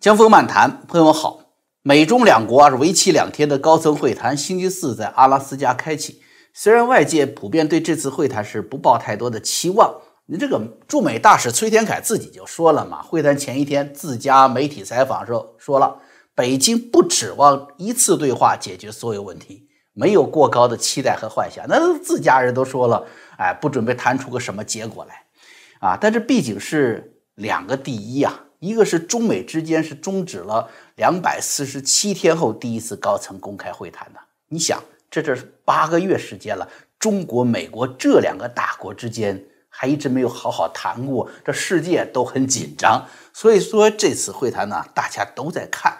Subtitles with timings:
[0.00, 1.40] 江峰漫谈，朋友们好。
[1.82, 6.22] 美中两国啊是为期两天的高层会谈，星期四在阿拉斯加开启。
[6.54, 9.94] 虽然外界普遍对这次会谈是不抱太多的期望，
[10.24, 10.58] 你这个
[10.88, 15.94] 驻美大使崔天凯自己就说了嘛，会谈前一天自家媒体采访时候说了，
[16.34, 21.66] 北京不指望一次对话解决所有问题，没有过高的期待和幻想。
[21.68, 23.04] 那自家人都说了，
[23.36, 25.14] 哎，不准备谈出个什么结果来，
[25.86, 28.44] 啊，但这毕竟是两个第一啊。
[28.60, 34.20] 一个是中美之间是终止了两百四十七天后第一次高层公开会谈的。
[34.48, 36.68] 你想，这这是八个月时间了，
[36.98, 43.06] 中国、美国这两个大国之间还一直没有好好谈过，这世界都很紧张。
[43.32, 45.96] 所以说这次会谈呢，大家都在看。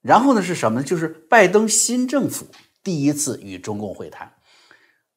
[0.00, 0.86] 然后呢是什么呢？
[0.86, 2.46] 就是拜登新政府
[2.82, 4.32] 第一次与中共会谈。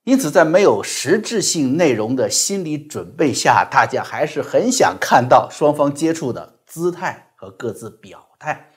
[0.06, 8.70] 因此，在没有实质性内容的心理准备下，大家还是很想看到双方接触的姿态和各自表态。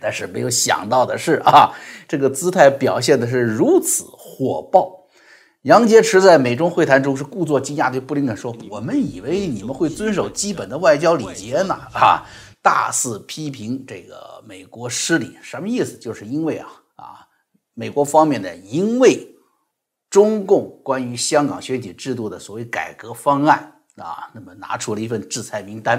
[0.00, 1.72] 但是没有想到的是啊，
[2.08, 5.06] 这个姿态表现的是如此火爆。
[5.62, 12.26] 杨洁篪在美中会谈中是故作惊讶，对布林肯说：“我们以为你们会遵守基本的外交礼节呢。”啊，
[12.60, 15.96] 大肆批评这个美国失礼，什么意思？
[15.96, 17.04] 就是因为啊啊，
[17.74, 19.30] 美国方面呢，因为。
[20.14, 25.98] 中共关于香港选举制度的所谓改革方案啊，那么拿出了一份制裁名单，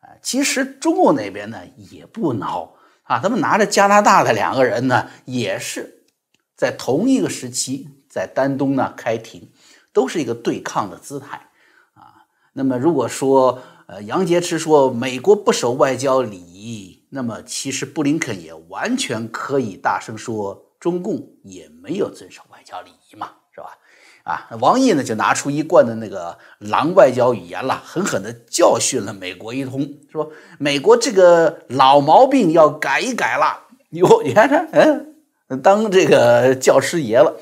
[0.00, 1.58] 啊，其实中共那边呢
[1.90, 2.68] 也不孬
[3.04, 6.04] 啊，他们拿着加拿大的两个人呢，也是
[6.54, 9.50] 在同一个时期在丹东呢开庭，
[9.90, 11.48] 都是一个对抗的姿态
[11.94, 12.28] 啊。
[12.52, 23.16] 那么如果说呃杨洁篪说美国不守外交礼仪，那么其实布林肯也完全可以大声说中共也没有遵守外交礼仪。
[23.16, 23.76] 嘛，是吧？
[24.24, 33.64] 啊，王毅呢就拿出一贯的那个狼外交语言了，狠狠地教训了美国一通，说美国这个老毛病要改一改了。
[33.90, 37.38] 哟，你看看，嗯，当这个教师爷了。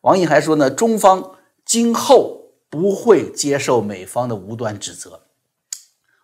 [0.00, 5.26] 王毅还说呢，中方今后不会接受美方的无端指责，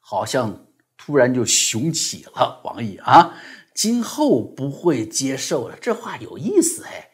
[0.01, 0.65] 好像
[0.97, 2.61] 突然就雄起了。
[2.65, 3.35] 王毅啊，
[3.75, 7.08] 今后不会接受了，这话有意思哎。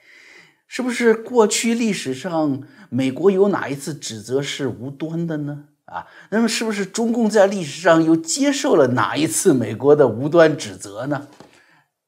[0.66, 5.64] 是不是过去历史上美国有哪一次指责是无端的呢？
[5.84, 11.28] 啊，那么是不是中共在历史上又接受了哪一次美国的无端指责呢？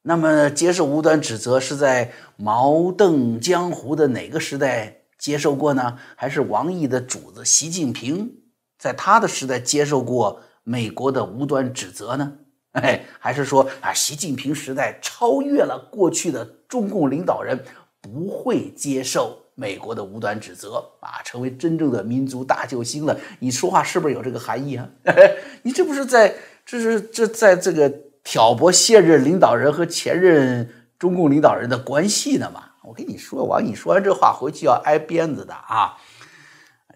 [0.03, 5.99] 那么接受无端指责是在毛邓江湖的哪个时代接受过呢？
[6.17, 8.33] 还是王毅的主子习近平
[8.79, 12.33] 在他的时代接受过美国的无端指责呢？
[12.73, 17.63] 哎，还是说啊，习近平时代超越了过去的中共领导人？
[18.07, 23.19] 不会接受美国的无端指责啊，成为真正的民族大救星了。
[23.41, 24.89] 你说话是不是有这个含义啊？
[25.63, 26.35] 你这不是在
[26.65, 32.63] 这是这在这个挑拨现任领导人和前任中共领导人的关系呢吗？
[32.85, 35.99] 我跟你说，王你说完这话回去要挨鞭子的啊！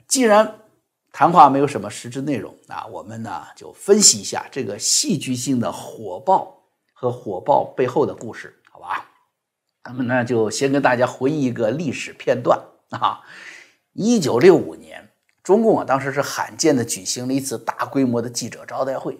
[0.06, 0.54] 既然
[1.12, 8.54] 谈话没有什么实质内容啊，我们呢就分析一下这个戏剧性的火爆和火爆背后的故事。
[8.70, 9.09] 好吧
[9.90, 12.56] 咱们呢就先跟大家回忆一个历史片段
[12.90, 13.22] 啊，
[13.92, 15.10] 一九六五年，
[15.42, 19.18] 中共啊当时是罕见的举行了一次大规模的记者招待会，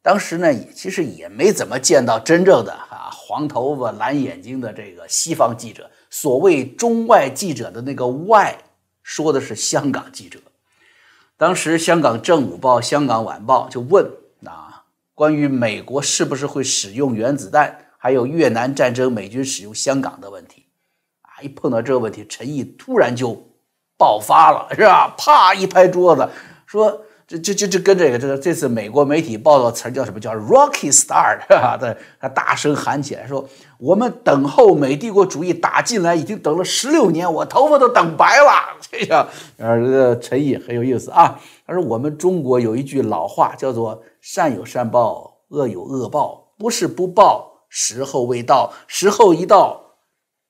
[0.00, 8.56] 当时呢也其实也没怎么见到真正的啊黄头发蓝眼睛的这个西方记者，所谓中外记者的那个外
[9.02, 10.38] 说的是香港记者，
[11.36, 14.10] 当时香港正午报、香港晚报就问
[14.46, 14.82] 啊
[15.14, 17.82] 关于美国是不是会使用原子弹。
[18.06, 20.66] 还有越南战争，美军使用香港的问题，
[21.22, 23.36] 啊，一碰到这个问题，陈毅突然就
[23.98, 25.12] 爆发了，是吧？
[25.18, 26.28] 啪一拍桌子，
[26.66, 31.76] 说这这这这跟这个这个这次美国媒体报道词叫什么叫 Rocky Start，是吧？
[31.76, 33.44] 他他大声喊起来说
[33.80, 38.78] ：“我们等候美帝国主义打进来，已经等了十六年，我头发都等白了。
[38.88, 41.40] ”这个，呃，这个陈毅很有意思啊。
[41.66, 49.98] 他说：“我们中国有一句老话，叫做善有善报，恶有恶报，不是不报。”时候未到，时候一到，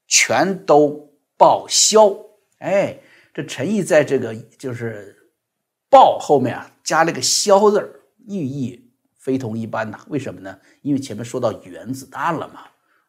[0.06, 2.16] 全都报销。
[2.58, 3.00] 哎，
[3.34, 5.28] 这陈毅在这个就是
[5.90, 9.98] “报”后面啊，加了个“销”字儿，寓意非同一般呐。
[10.06, 10.56] 为什么呢？
[10.82, 12.60] 因为前面说到原子弹了嘛，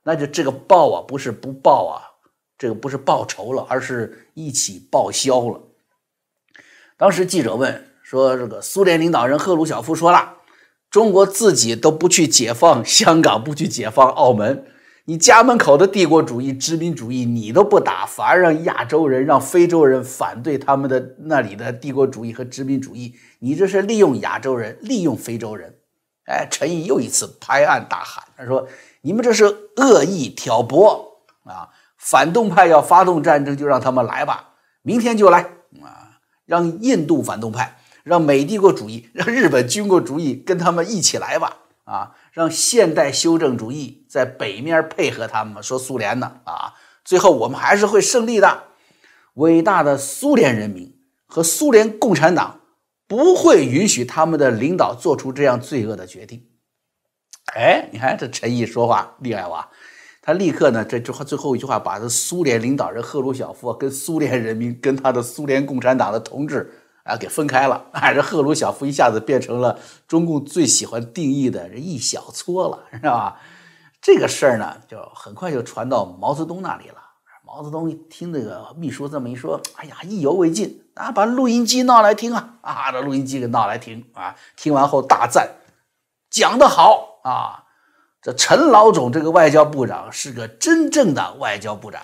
[0.01, 2.01] 那就这个“报”啊，不是不报啊，
[2.57, 5.61] 这个不是报仇了，而是一起报销了。
[6.97, 10.33] 当时记者问说：“这个苏联领导人赫鲁晓夫说了。”
[10.89, 14.65] 中国自己都不去解放香港，不去解放澳门，
[15.05, 25.75] 你家门口的帝国主义、殖民主义你都不打，反而让亚洲人、让非洲人反对他们的那里的帝国主义和殖民主义，你这是利用亚洲人、利用非洲人，
[26.25, 28.67] 哎，陈毅又一次拍案大喊，他说
[29.01, 29.45] ：“你们这是
[29.75, 31.69] 恶意挑拨啊！
[31.97, 34.49] 反动派要发动战争，就让他们来吧，
[34.81, 35.41] 明天就来
[35.81, 36.19] 啊！
[36.45, 37.76] 让印度反动派，
[38.07, 41.57] 让美帝国主义， 让日本军国主义跟他们一起来吧！
[41.83, 46.74] 啊，让现代修正主义在北面配合他们，说苏联呢啊！
[47.04, 48.63] 最后我们还是会胜利的。
[49.36, 50.95] 伟大的苏联人民
[51.25, 52.62] 和苏联共产党。”
[53.09, 56.45] 不会允许他们的领导做出这样罪恶的决定。
[57.56, 59.69] 哎，你看这陈毅说话厉害吧？
[60.21, 66.69] 他立刻呢，这句话最后一句话，把这苏联领导人赫鲁晓夫跟苏联人民、跟他的苏联共产党的同志
[67.07, 67.86] 啊给分开了。
[67.94, 73.39] 哎，这赫鲁晓夫一下子变成了中共最喜欢定义的一小撮了，是吧？
[74.01, 76.95] 这个事儿呢，就很快就传到毛泽东那里了。
[77.44, 85.56] 毛泽东一听这个秘书这么一说，哎呀，意犹未尽啊，把录音机闹来听啊啊，这录音机给闹来听啊，听完后大赞，
[86.30, 87.63] 讲得好啊，
[88.21, 92.01] 这陈老总这个外交部长是个真正的外交部长。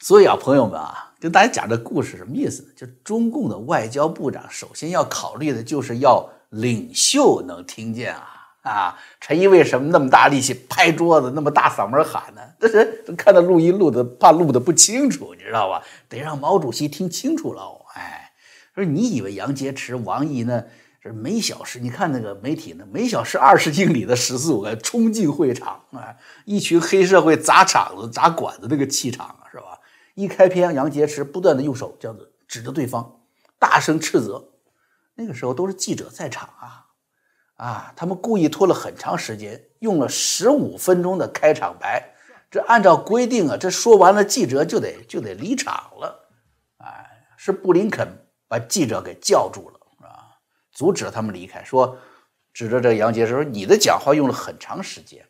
[0.00, 2.68] 所以啊，朋友们啊，跟大家讲这故事什么意思呢？
[2.76, 8.34] 就中共的外交部长首先要考虑的就是要领袖能听见啊。
[8.62, 12.42] 啊，陈毅为什么那么大力气拍桌子，那么大嗓门喊呢？
[12.60, 12.84] 这是
[13.16, 15.82] 看到录音录的，怕录的不清楚，你知道吧？
[16.08, 17.86] 得让毛主席听清楚喽。
[17.94, 18.30] 哎，
[18.74, 20.62] 说你以为杨洁篪、王毅呢？
[21.00, 29.67] 是每小时，你看那个媒体呢，每小时二十英里的时速，冲进会场啊，一群黑社会砸场子、砸馆子，那个气场啊，是吧？
[30.18, 33.20] 一开篇，杨洁篪不断的用手这样子指着对方，
[33.56, 34.44] 大声斥责。
[35.14, 36.86] 那个时候都是记者在场啊。
[37.54, 42.16] 啊，他们故意拖了很长时间，用了十五分钟的开场白。
[42.50, 46.28] 这按照规定啊，这说完了，记者就得就得离场了。
[46.78, 50.34] 哎，是布林肯把记者给叫住了，啊，
[50.72, 51.96] 阻止了他们离开，说
[52.52, 55.24] 指着这杨洁篪说：“你的讲话用了很长时间，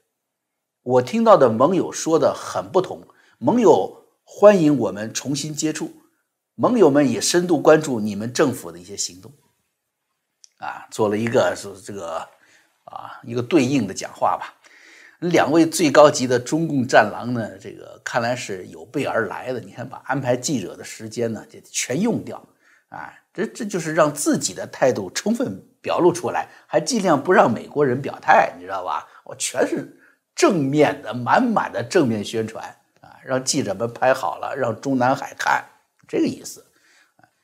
[0.82, 3.02] 我听到的盟友说的很不同。
[3.37, 3.98] 盟友
[4.31, 5.91] 欢迎我们重新接触，
[6.55, 9.33] 盟友们也深度关注你们政府的一些行动。”
[10.61, 12.19] 啊，做了一个是这个
[12.85, 14.55] 啊一个对应的讲话吧。
[15.21, 19.59] 两位最高级的中共战狼呢，这个看来是有备而来的。
[19.61, 22.37] 你看，把安排记者的时间呢，就全用掉
[22.91, 23.13] 啊。
[23.33, 29.09] 这这就是让自己的态度充分表露出来，还尽量不让美国人表态，你知道吧？
[29.25, 29.99] 我全是
[30.35, 32.77] 正面的，满满的正面宣传，
[33.29, 35.63] 让记者们拍好了，让中南海看，
[36.09, 36.65] 这个意思。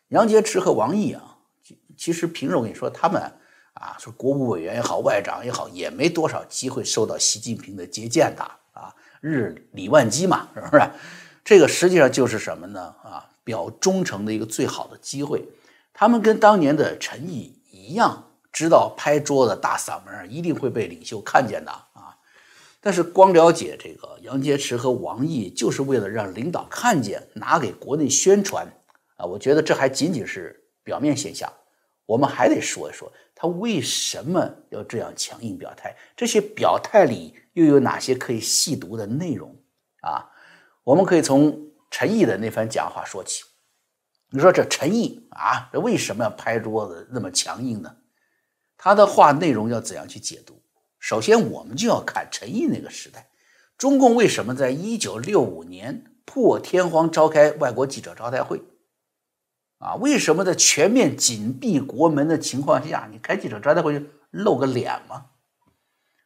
[0.09, 1.37] 杨洁篪和王毅啊。
[1.95, 3.21] 其实平时我跟你说，他们
[3.75, 8.43] 啊，说国务委员也好，外长也好，也没多少机会受到习近平的接见的
[8.73, 10.91] 啊，日理万机嘛，是不是？
[11.45, 12.95] 这个实际上就是什么呢？
[13.03, 15.47] 啊，表忠诚的一个最好的机会。
[15.93, 21.71] 他们跟当年的陈毅一样，知道拍桌子、大嗓门一定会被领袖看见的。
[22.85, 28.71] 但是光了解这个杨洁篪和王毅，就是为了让领导看见，拿给国内宣传
[29.17, 29.25] 啊。
[29.25, 31.51] 我觉得这还仅仅是表面现象。
[32.05, 39.57] 我们还得说一说他为什么要这样强硬表态，这些表态里又有哪些可以细读的内容
[40.03, 40.29] 啊？
[40.83, 41.59] 我们可以从
[41.91, 43.45] 陈毅的那番讲话说起。
[44.29, 47.97] 你说这陈毅啊，这为什么要拍桌子那么强硬呢？
[48.77, 50.61] 他的话内容要怎样去解读？
[51.05, 53.29] 首先，我们就要看陈毅那个时代，
[53.77, 58.63] 中共为什么在一九六五年破天荒召开外国记者招待会？
[59.81, 65.27] 啊，为什么在全面紧闭国门的情况下，你开记者招待会就露个脸吗？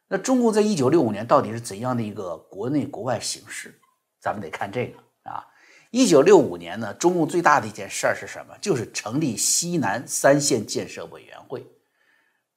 [0.07, 3.77] 那中共在一九六五年到底是怎样的一个国内国外形势？
[4.21, 4.97] 咱们得看这个
[5.29, 5.45] 啊。
[5.91, 8.57] 一九六五年呢，中共最大的一件事儿是什么？
[8.61, 11.67] 就是成立西南三线建设委员会。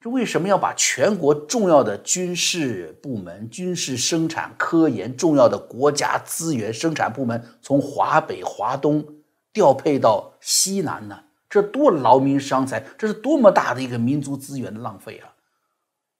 [0.02, 9.06] 这为什么要把全国重要的军事部门、军事生产、科研重要的国家资源生产部门从华北、华东？
[9.52, 11.20] 调配到西南呢？
[11.48, 15.28] 这多劳民伤财，这是多么大的一个民族资源的浪费啊！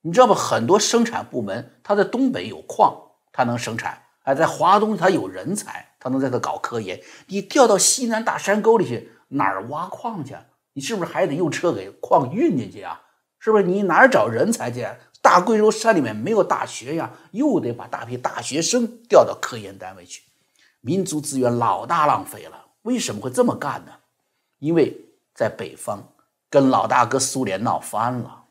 [0.01, 0.35] 你知道吗？
[0.35, 2.95] 很多生产部门，它在东北有矿，
[3.33, 3.91] 它能生产；
[4.23, 7.01] 哎，在华东它有人才，它能在这搞科研。
[7.27, 10.35] 你调到西南大山沟里去，哪儿挖矿去？
[10.73, 13.01] 你是不是还得用车给矿运进去啊？
[13.43, 13.63] 是不是？
[13.65, 14.87] 你哪儿找人才去？
[15.21, 20.21] 大贵州山里面没有大学呀，又得把大批大学生调到科研单位去，
[20.79, 22.67] 民族资源老大浪费了。
[22.83, 23.91] 为什么会这么干呢？
[24.59, 24.97] 因为
[25.35, 26.13] 在北方
[26.49, 28.45] 跟老大哥苏联闹翻了，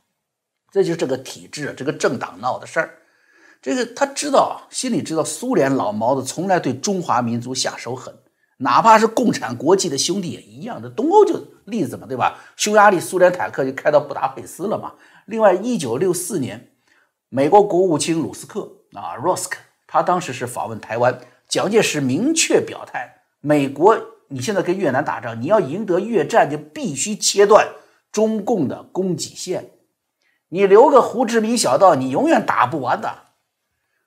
[0.71, 2.99] 这就是这个体制、这个政党闹的事儿。
[3.63, 8.15] 这个他知道，心里知道，苏联老毛子从来对中华民族下手狠，
[8.63, 10.81] 哪怕是共产国际的兄弟也一样。
[10.81, 12.39] 这东欧就例子嘛，对吧？
[12.57, 14.95] 匈牙利苏联坦克就开到布达佩斯了嘛，
[15.27, 16.71] 另外，一九六四年，
[17.29, 19.53] 美国国务卿鲁斯克啊 （Rusk）
[19.87, 27.67] 他当时是访问台湾，蒋介石明确表态：美国你现在跟越南打仗，你要赢得越战，就必须切断
[28.11, 29.73] 中共的供给线。
[30.49, 33.19] 你留个胡志明小道，你永远打不完的。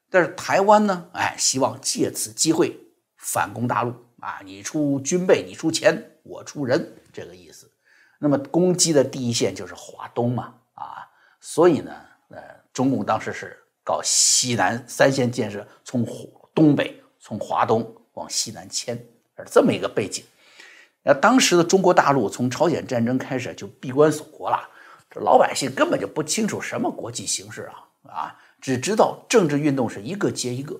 [0.10, 1.08] 但是台湾呢？
[1.14, 2.80] 哎，希望借此机会
[3.18, 4.40] 反攻大陆啊！
[4.44, 7.70] 你出军备，你出钱，我出人，这个意思。
[8.18, 11.08] 那么攻击的第一线就是华东嘛啊！
[11.40, 11.94] 所以呢，
[12.30, 12.42] 呃，
[12.74, 16.06] 中共当时是搞西南三线建设，从
[16.54, 18.98] 东北从华东往西南迁，
[19.38, 20.24] 是这么一个背景。
[21.04, 24.70] 那当时的中国大陆从朝鲜战争开始就闭关锁国了。
[25.16, 30.78] 老百姓根本就不清楚什么国际形势啊啊，只知道政治运动是一个接一个。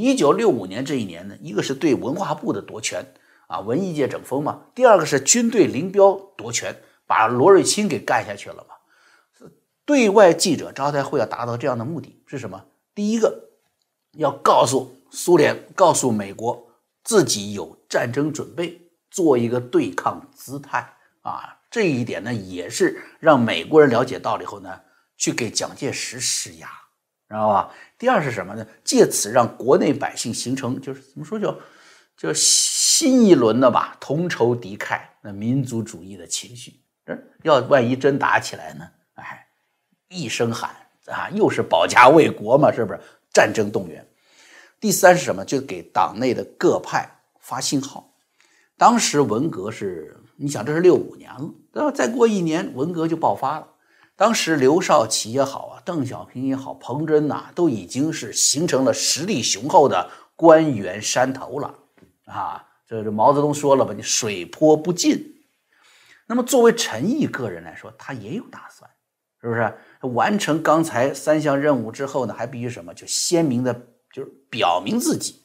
[0.00, 3.04] 一九六五年这一年呢，一个是对文化部的夺权
[3.46, 6.74] 啊，文艺界整风嘛；第二个是军队林彪夺权，
[7.06, 8.74] 把罗瑞卿给干下去了嘛。
[9.84, 12.64] 对外记者招待会要达到这样的目的是什么？
[12.94, 13.50] 第一个
[14.12, 16.70] 要告诉苏联，告诉美国
[17.02, 18.80] 自己有战争准备，
[19.10, 21.56] 做一个对抗姿态啊。
[21.70, 24.80] 这一点呢，也是让美国人了解到了以后呢，
[25.16, 26.68] 去给蒋介石施压，
[27.30, 27.72] 知道吧？
[27.96, 28.66] 第二是什么呢？
[28.82, 31.56] 借此让国内百姓形成就是怎么说叫，
[32.16, 36.80] 叫新一轮的吧，同仇敌忾那民族主义的情绪。
[37.06, 38.84] 这要万一真打起来呢？
[39.14, 39.46] 哎，
[40.08, 40.70] 一声喊
[41.06, 43.00] 啊，又是保家卫国嘛，是不是？
[43.32, 44.04] 战争动员。
[44.80, 45.44] 第三是什么？
[45.44, 47.08] 就给党内的各派
[47.38, 48.12] 发信号。
[48.76, 50.16] 当时文革是。
[50.42, 51.90] 你想，这是六五年了，对吧？
[51.90, 53.68] 再过一年，文革就爆发了。
[54.20, 61.74] 当时刘少奇也好啊，邓小平也好，彭真呐，都已经是形成了实力雄厚的官员山头了
[62.26, 62.62] 啊。
[62.86, 65.36] 这这毛泽东说了吧，你水泼不进。
[66.26, 68.90] 那么作为陈毅个人来说，他也有打算，
[69.40, 69.74] 是不是？
[70.14, 72.92] 完成刚才三项任务之后呢，还必须什么？
[72.92, 73.72] 就鲜明的，
[74.12, 75.40] 就是表明自己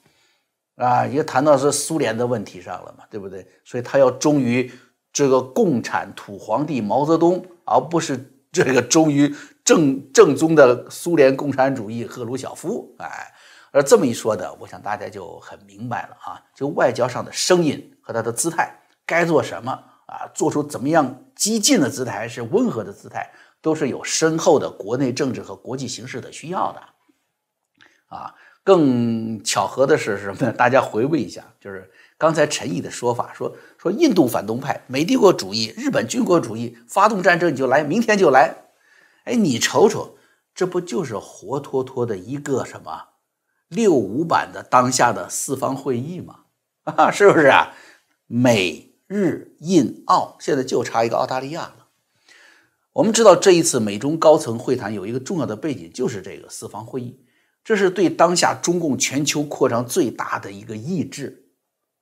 [0.75, 1.07] 啊。
[1.07, 3.47] 也谈到是苏联的问题上了嘛，对不对？
[3.63, 4.69] 所以他要忠于。
[5.13, 9.35] 这个共产土皇帝毛泽东，而不是这个忠于
[9.65, 13.33] 正正宗的苏联共产主义赫鲁晓夫，哎，
[13.71, 18.73] 而这么一说的，我想大家就很明白了啊，就外交上的声音和他的姿态
[19.05, 19.71] 该做什么
[20.05, 23.29] 啊，做出怎么样激进的姿态还是温和的姿态，
[23.61, 26.79] 都是有深厚的国内政治和国际形势的需要的，
[28.15, 28.33] 啊，
[28.63, 30.53] 更巧合的是什么呢？
[30.53, 31.91] 大家回味一下，就是。
[32.17, 38.55] 刚才陈毅的说法说说印度反动派、美帝国主义、日本军国主义发动战争你就来，明天就来。
[39.25, 40.17] 哎，你瞅瞅，
[40.53, 43.07] 这不就是活脱脱的一个什么
[43.67, 46.41] 六五版的当下的四方会议吗？
[46.85, 47.73] 啊，是不是啊？
[48.27, 51.87] 美日印澳现在就差一个澳大利亚了。
[52.93, 57.19] 我们知道这一次美中高层会谈有一个重要的背景，就是这个四方会议，
[57.63, 61.44] 这是对当下中共全球扩张最大的一个抑制。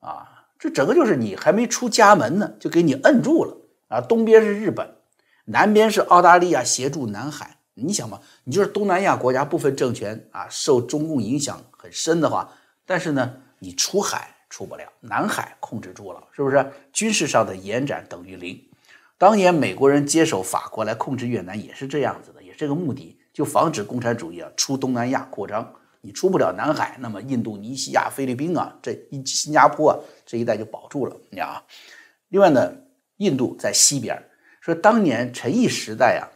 [0.04, 3.58] 啊，这整个就是你还没出家门呢，就给你摁住了
[3.88, 4.02] 啊！
[4.02, 4.96] 东边是日本，
[5.46, 7.58] 南边是澳大利亚协助南海。
[7.76, 12.52] 你想嘛，你就是东南亚国家部分政权啊，受中共影响很深的话，
[12.86, 16.72] 但是呢，你出海出不了，南海控制住了，是不是？
[16.92, 18.62] 军事上的延展等于零。
[19.18, 25.74] 当年美国人接手法国来控制越南也是这样子的，也是这个目的，就防止共产主义啊出东南亚扩张。
[26.06, 31.16] 你出不了南海，那么印度尼西亚、菲律宾啊，这一新加坡啊这一带就保住了。
[31.30, 31.64] 你啊，
[32.28, 32.74] 另外呢，
[33.18, 34.22] 印度在西边，
[34.60, 36.28] 说当年陈毅时代啊，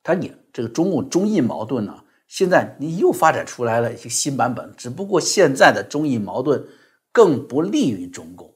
[0.00, 6.64] 他你这个中共中印矛盾呢，现在你又发展出来了一些新版本，只不过现在的中印矛盾
[7.10, 8.54] 更不利于中共，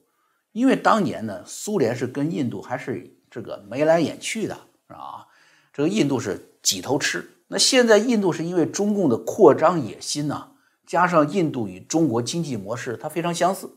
[0.52, 4.54] 因为当年呢，苏联是跟印度还是这个眉来眼去的，
[4.86, 5.26] 啊，
[5.72, 7.28] 这个印度是几头吃。
[7.48, 10.52] 那现在印度是因为中共的扩张野心呐，
[10.86, 13.70] 加上印度与中国经济模式它非常相似，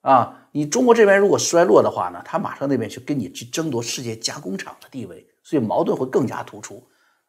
[0.00, 6.82] 啊，你中国这边如果衰落的话呢，他马上那边去跟你去争夺世界加工厂的地位，所以矛盾会更加突出，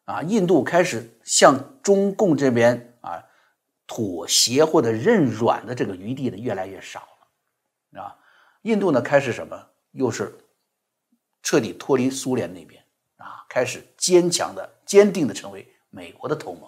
[0.05, 3.21] 啊，印度开始向中共这边啊
[3.86, 7.01] 妥协或者认软的这个余地呢越来越少
[7.91, 8.15] 了，啊，
[8.62, 10.33] 印度呢开始什么，又是
[11.43, 12.81] 彻底脱离苏联那边
[13.17, 15.67] 啊，开始坚强的、坚定的成为。
[15.91, 16.67] 美国的同盟，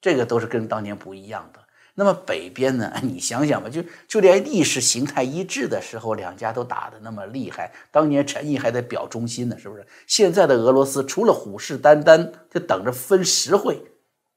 [0.00, 1.60] 这个都是跟当年不一样的。
[1.94, 2.90] 那么北边呢？
[3.02, 7.70] 你想想吧，就就连意识形态一致的时候，两家都打得那么厉害。
[7.90, 9.86] 当年陈毅还在表忠心呢，是不是？
[10.06, 13.82] 现在的俄罗斯除了虎视眈眈，就等着分实惠，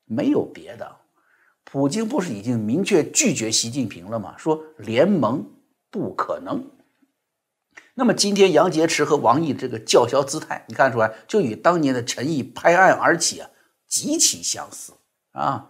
[0.05, 0.97] 没有别的。
[1.63, 4.35] 普京不是已经明确拒绝习近平了吗？
[4.37, 5.45] 说联盟
[5.89, 6.69] 不可能。
[7.93, 13.49] 那么今天杨洁篪和王毅这个叫嚣姿态，你看出来就与当年的陈毅拍案而起啊，
[13.93, 14.91] 极其相似
[15.33, 15.69] 啊！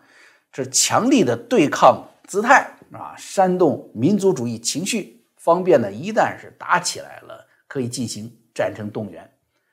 [0.50, 9.30] 这强力的对抗姿态啊，煽动民族主义情绪，方便呢，一旦是打起来了，可以进行战争动员。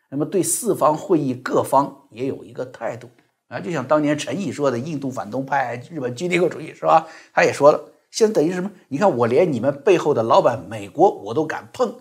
[0.08, 3.08] 那么对四方会议各方也有一个态度
[3.46, 7.06] 啊，就像当年陈毅说的“印度反动派，日本军帝国主义”是吧？
[7.32, 8.68] 他也说了，现在等于什么？
[8.88, 11.94] 你看我连你们背后的老板美国我都敢碰。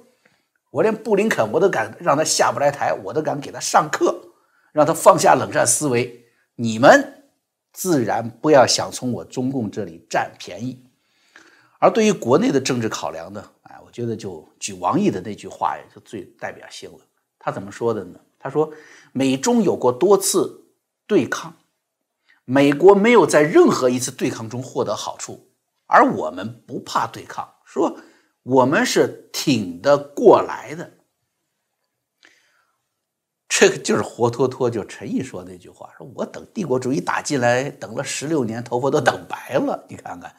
[0.71, 4.33] 我连布林肯我都敢让他下不来台，我都敢给他上课，
[4.71, 6.25] 让他放下冷战思维。
[6.61, 7.23] 你们
[7.71, 10.77] 自然不要想从我中共这里占便宜。
[11.79, 16.99] 而对于国内的政治考量呢，哎，我觉得就举王毅的那句话也就最代表性了。
[17.39, 18.19] 他怎么说的呢？
[18.37, 18.69] 他说
[19.13, 20.65] ：“美中有过多次
[21.07, 21.55] 对抗，
[22.43, 25.47] 美国没有在任何一次对抗中获得好处，
[25.85, 27.97] 而我们不怕对抗。”说。
[28.43, 30.91] 我们是挺得过来的，
[33.49, 40.33] 这个就是活脱脱就陈毅说那句话：“说我等帝国主义打进来，等了十六年，头发都等白了。”你看看，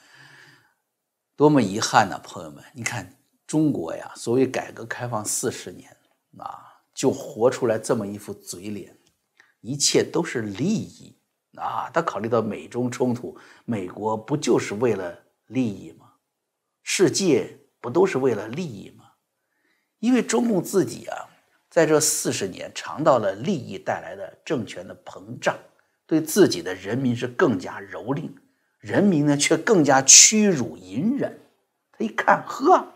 [1.36, 2.64] 多么遗憾呐，朋友们！
[2.72, 5.94] 你看中国呀，所谓改革开放四十年
[6.38, 8.96] 啊，就活出来这么一副嘴脸，
[9.60, 11.18] 一切都是利益
[11.56, 11.90] 啊！
[11.92, 16.12] 他考虑到美中冲突，美国不就是为了利益吗？
[16.82, 17.58] 世界。
[17.82, 19.12] 不都是为了利益吗？
[20.00, 21.30] 因为中共自己啊，
[21.70, 25.56] 在这四十年尝到了利益带来的政权的膨胀，
[26.04, 28.28] 对自己的人民是更加蹂躏，
[28.80, 31.40] 人民呢却更加屈辱隐忍。
[31.92, 32.94] 他一看，呵，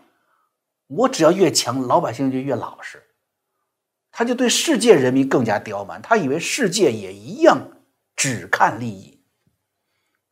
[0.87, 3.01] 我只要越强，老百姓就越老实，
[4.11, 6.01] 他就对世界人民更加刁蛮。
[6.01, 7.57] 他以为世界也一样，
[8.15, 9.23] 只看利益。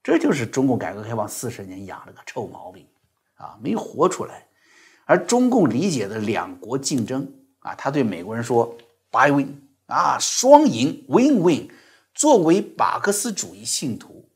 [0.04, 2.86] 这就是中共改革开放四十年养了个臭毛病。
[3.36, 4.48] 啊，没活出来，
[5.06, 7.30] 而中共理解的两国竞争
[7.63, 8.77] 啊，他对美国人说
[9.10, 11.70] ：“By win” 啊，双赢 “win win”。
[12.13, 14.29] 作为马克思主义信徒，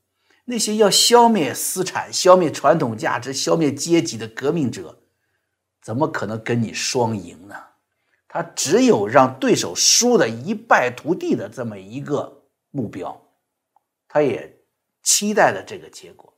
[0.45, 4.97] 那些要消灭私产、消灭传统价值、消灭阶级的革命者，
[5.83, 7.55] 怎么可能跟你双赢呢？
[8.27, 13.21] 他只有让对手输得一败涂地的这么一个目标，
[14.07, 14.57] 他也
[15.03, 16.33] 期待了这个结果。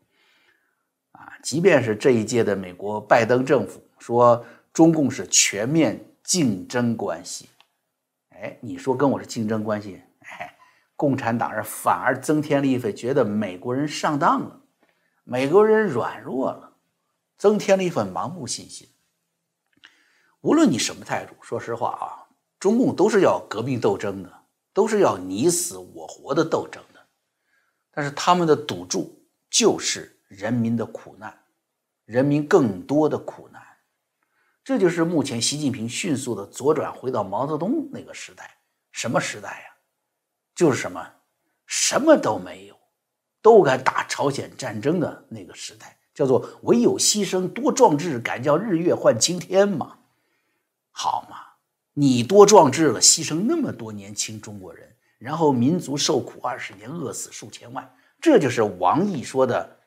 [1.14, 6.00] 啊，即便是这一届的美国拜登政府说中共是全面
[6.30, 7.50] 竞争关系，
[8.30, 10.56] 哎，你说跟我是竞争关系，哎，
[10.96, 14.62] 共产党人反而增添了一份觉得美国人上当了，
[15.24, 16.76] 美国人软弱了，
[17.36, 18.88] 增添了一份盲目信心。
[20.42, 24.32] 无论你什么态度，说实话啊，中共都是要革命斗争的，
[24.72, 27.00] 都是要你死我活的斗争的，
[27.90, 30.16] 但是他们的赌注就是。
[30.28, 31.36] 人民的苦难，
[32.06, 33.64] 人民更多的苦难，
[34.70, 38.56] 这就是目前习近平迅速的左转回到毛泽东那个时代。
[38.92, 39.66] 什么时代呀？
[40.54, 41.04] 就是什么，
[41.66, 42.76] 什么都没有，
[43.42, 49.98] 都敢打朝鲜战争的那个时代，叫做唯有牺牲多壮志，敢叫日月换青天嘛？
[50.92, 51.38] 好嘛，
[51.94, 59.78] 你多壮志了，牺牲那么多年轻中国人，然后民族受苦二十年，饿死数千万，这就是王毅说的。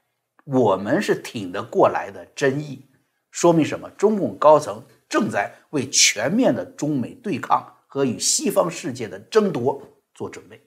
[0.42, 2.84] 我们是挺得过来的，真意
[3.32, 3.90] 说明什么？
[3.98, 9.82] 中共高层正在为全面的中美对抗和与西方世界的争夺
[10.14, 10.62] 做准备。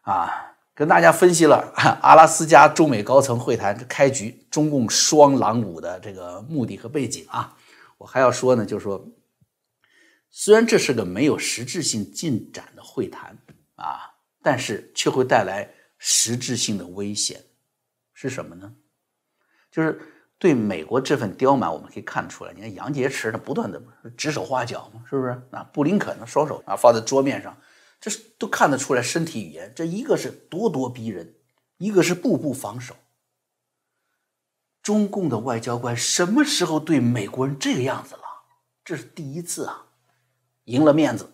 [0.00, 7.56] 啊，跟大家分析了阿拉斯加中美高层会谈开局，中共双狼舞的这个目的和背景啊。
[7.98, 9.06] 我还要说呢，就是说，
[10.30, 13.38] 虽然这是个没有实质性进展的会谈
[13.76, 14.10] 啊，
[14.42, 17.44] 但是却会带来实质性的危险。
[18.12, 18.72] 是什么呢？
[19.70, 20.00] 就是
[20.42, 22.52] 对美国这份刁蛮，我们可以看出来。
[22.52, 23.80] 你看杨洁篪他不断的
[24.16, 25.40] 指手画脚嘛，是不是？
[25.52, 27.56] 啊，布林肯的双手啊放在桌面上，
[28.00, 29.72] 这是都看得出来身体语言。
[29.76, 31.32] 这一个是咄咄逼人，
[31.78, 32.96] 一个是步步防守。
[34.82, 38.22] 中共的外交官什么时候对美国人这个样子了？
[38.84, 39.84] 这是第一次啊，
[40.64, 41.30] 赢了面子。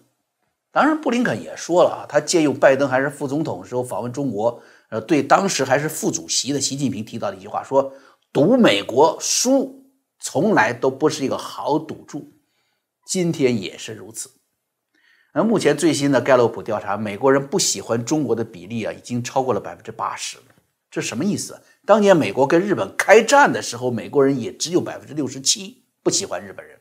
[0.70, 4.62] 当然，布林肯也说了啊，他借用拜登还是副总统的时候访问中国。
[4.90, 7.92] 呃，对当时还是副主席的习近平提到的一句话说
[8.32, 12.32] ：“赌美国输从来都不是一个好赌注，
[13.06, 14.30] 今天也是如此。”
[15.32, 20.38] 而目前最新的盖洛普调查，美国人不喜欢中国的比例啊，已经超过了百分之八十。
[20.90, 21.60] 这什么意思？
[21.84, 26.78] 当年美国跟日本开战的时候，美国人也只有百分之六十七不喜欢日本人。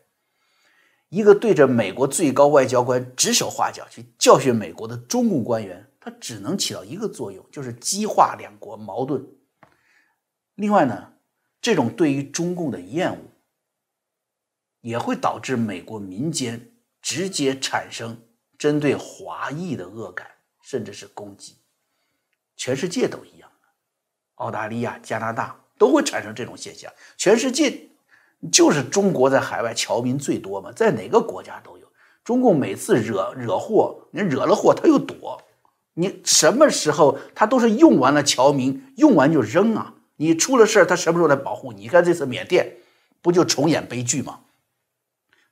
[1.10, 5.86] 一个对着美国最高外交官指手画脚去教训美国的中共官员。
[6.00, 9.28] 它只能起到一个作用，就是激化两国矛盾。
[10.56, 11.12] 另外呢，
[11.68, 13.18] 这种对于中共的厌恶，
[14.80, 18.18] 也会导致美国民间直接产生
[18.58, 20.26] 针对华裔的恶感，
[20.62, 21.58] 甚至是攻击。
[22.56, 23.52] 全世界都一样，
[24.36, 26.90] 澳大利亚、加拿大都会产生这种现象。
[27.18, 27.90] 全世界
[28.50, 31.92] 就是中国在海外侨民最多嘛，在哪个国家都有。
[32.24, 35.44] 中共每次惹惹祸，你惹了祸他又躲，
[35.96, 39.96] 你什么时候他都是用完了侨民，用完就扔啊。
[40.18, 41.84] 你出了事儿，他什么时候来保护你？
[41.84, 42.78] 你看这次缅甸
[43.22, 44.42] 不就重演悲剧吗？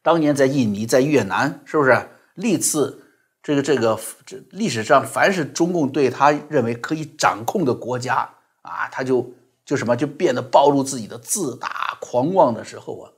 [0.01, 3.03] 当年在印尼、在越南，是不是历次
[3.41, 8.29] 这个这个这历史上，凡是中共对他认为可以掌控的国家
[8.61, 13.11] 啊，他就就什么就变得暴露自己的自大狂妄的时候啊，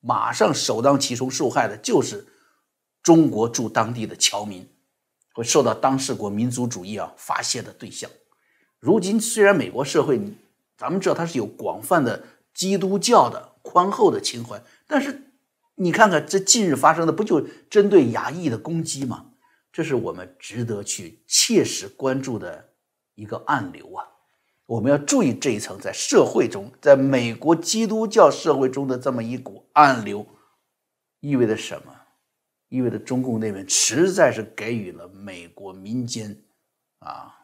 [0.00, 2.26] 马上首当其冲受害的就是
[3.02, 4.66] 中国驻当地的侨民，
[5.34, 8.10] 会受到当事国民族主义啊发泄的对象。
[8.80, 10.20] 如今虽然美国社会，
[10.76, 15.30] 咱们知道它是有广泛的基督教的宽厚的情怀，但是。
[15.76, 19.32] 你看看这近日发生的，不就针对亚裔的攻击吗？
[19.72, 22.68] 这是我们值得去切实关注的
[23.16, 24.06] 一个暗流啊！
[24.66, 30.24] 我们要注意这一层在社会中，在美国基督教社会中的这么一股暗流，
[31.18, 31.92] 意味着什么？
[32.68, 36.40] 意味着中共那边实在是给予了美国民间
[37.00, 37.34] 啊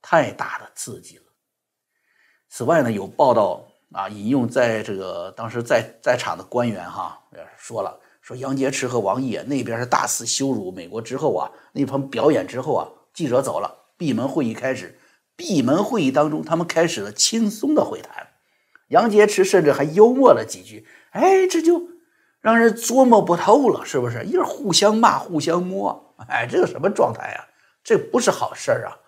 [0.00, 1.24] 太大的刺激了。
[2.48, 3.64] 此外呢，有报道。
[3.90, 7.18] 啊，引用在这个当时在在场的官员哈，
[7.56, 14.98] 说了说杨洁篪和王毅那边是大肆羞辱美国之后啊，那场表演之后啊，记者走了，闭门会议开始。
[15.36, 18.28] 闭门会议当中，他们开始了轻松的会谈。
[18.88, 21.88] 杨洁篪甚至还幽默了几句，哎，这就
[22.42, 24.22] 让人琢磨不透了，是不是？
[24.26, 27.48] 一是互相骂，互相摸，哎，这个什么状态啊？
[27.82, 29.00] 这不是好事儿啊！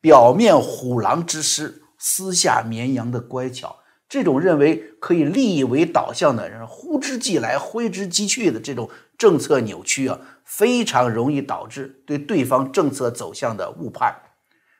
[0.00, 3.80] 表面虎狼之师，私下绵羊的乖巧。
[4.08, 14.14] 这种认为可以利益为导向的人，呼之即来挥之即去的这种政策扭曲啊，非常容易导致对对方政策走向的误判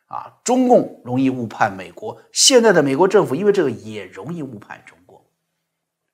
[0.07, 0.39] 啊。
[0.45, 5.27] 中共容易误判美国，现在的美国政府因为这个也容易误判中国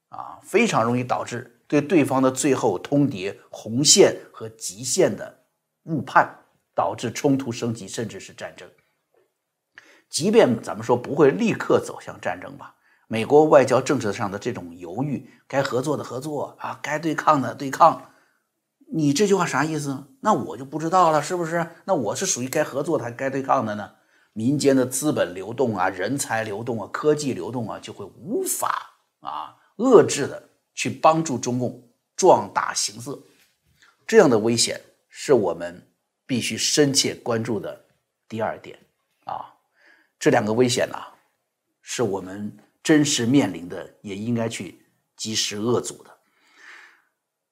[0.08, 5.40] 啊，非常容易导致对对方的最后通牒红线和极限的
[5.82, 6.34] 误判，
[6.74, 8.66] 导致冲突升级，甚至是战争。
[10.12, 12.76] 即便咱们说不会立刻走向战争吧。
[13.08, 18.10] 美国外交政策上的这种犹豫，该合作的合作啊，该对抗的对抗，
[18.92, 20.04] 你这句话啥意思？
[20.20, 21.66] 那我就不知道了，是不是？
[21.86, 23.92] 那我是属于该合作的还该对抗的呢？
[24.34, 33.18] 民间的资本流动啊，人才流动啊，科技流动啊，就会无法啊遏制的去帮助中共壮大形色，
[34.06, 35.86] 这样的危险是我们
[36.26, 37.86] 必须深切关注的
[38.28, 38.78] 第二点
[39.24, 39.52] 啊。
[40.22, 40.96] 这两个危险呢，
[41.82, 42.56] 是我们。
[42.84, 44.84] 真实面临的，也应该去
[45.16, 46.10] 及时遏阻的。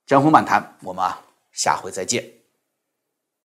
[0.04, 2.39] 江湖漫谈，我们啊，下回再见。